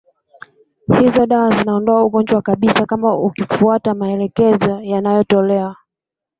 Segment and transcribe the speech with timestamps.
[1.01, 5.75] Hizo dawa zinaondoa ugonjwa kabisa kama ukifuata maelekezo yanayotolewa